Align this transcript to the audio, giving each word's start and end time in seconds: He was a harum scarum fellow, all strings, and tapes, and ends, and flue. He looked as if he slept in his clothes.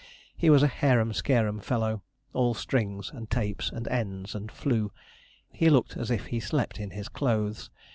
He 0.35 0.49
was 0.49 0.63
a 0.63 0.67
harum 0.67 1.13
scarum 1.13 1.59
fellow, 1.59 2.01
all 2.33 2.55
strings, 2.55 3.11
and 3.13 3.29
tapes, 3.29 3.69
and 3.69 3.87
ends, 3.89 4.33
and 4.33 4.51
flue. 4.51 4.91
He 5.51 5.69
looked 5.69 5.95
as 5.95 6.09
if 6.09 6.25
he 6.25 6.39
slept 6.39 6.79
in 6.79 6.89
his 6.89 7.07
clothes. 7.07 7.69